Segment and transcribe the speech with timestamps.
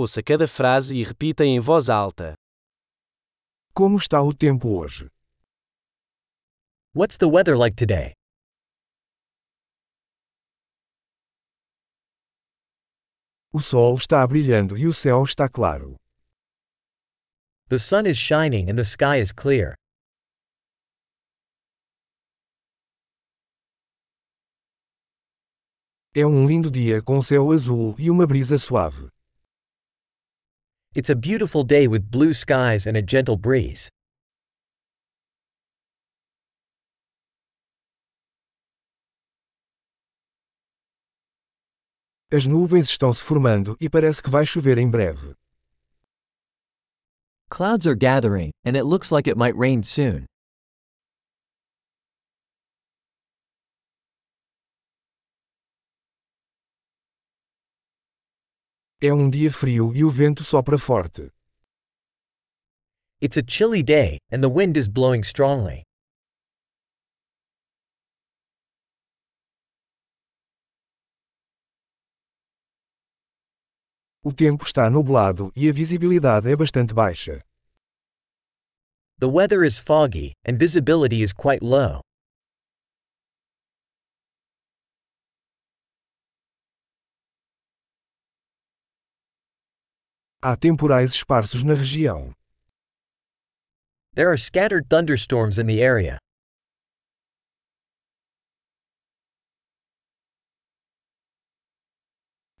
[0.00, 2.34] Ouça cada frase e repita em voz alta.
[3.74, 5.08] Como está o tempo hoje?
[6.94, 8.12] What's the weather like today?
[13.52, 15.96] O sol está brilhando e o céu está claro.
[17.68, 19.74] The sun is shining and the sky is clear.
[26.14, 29.10] É um lindo dia com céu azul e uma brisa suave.
[30.94, 33.90] It's a beautiful day with blue skies and a gentle breeze.
[42.32, 45.34] As nuvens estão se formando e parece que vai chover em breve.
[47.50, 50.26] Clouds are gathering, and it looks like it might rain soon.
[59.00, 61.30] É um dia frio e o vento sopra forte.
[63.20, 65.84] It's a chilly day, and the wind is blowing strongly.
[74.24, 77.40] O tempo está nublado e a visibilidade é bastante baixa.
[79.20, 82.07] The weather is foggy, and visibility is quite low.
[90.40, 92.32] Há temporais esparsos na região.
[94.14, 96.16] There are scattered thunderstorms in the area.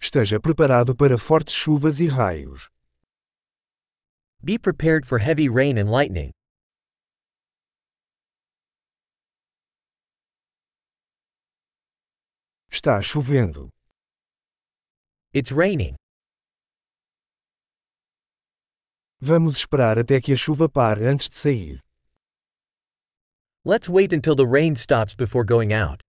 [0.00, 2.68] Esteja preparado para fortes chuvas e raios.
[4.42, 6.32] Be prepared for heavy rain and lightning.
[12.68, 13.68] Está chovendo.
[15.32, 15.94] It's raining.
[19.20, 21.82] Vamos esperar até que a chuva pare antes de sair.
[23.64, 26.00] Let's wait until the rain stops before going out.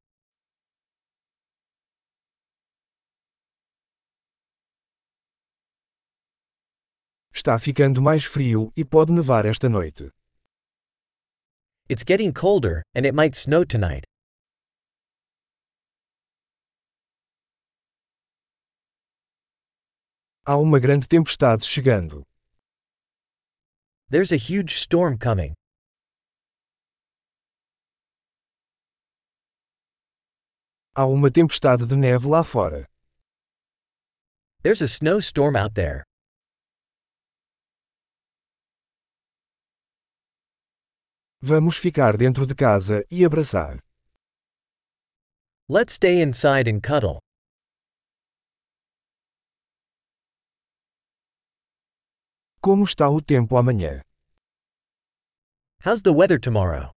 [7.33, 10.11] Está ficando mais frio e pode nevar esta noite.
[11.89, 14.05] It's getting colder, and it might snow tonight.
[20.45, 22.28] Há uma grande tempestade chegando.
[24.11, 25.53] There's a huge storm coming.
[30.95, 32.87] Há uma tempestade de neve lá fora.
[34.63, 36.03] There's a snowstorm out there.
[41.39, 43.77] Vamos ficar dentro de casa e abraçar.
[45.69, 47.19] Let's stay inside and cuddle.
[52.61, 54.01] Como está o tempo amanhã?
[55.85, 56.91] How's the weather tomorrow?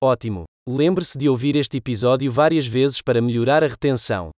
[0.00, 0.44] Ótimo!
[0.68, 4.30] Lembre-se de ouvir este episódio várias vezes para melhorar a retenção.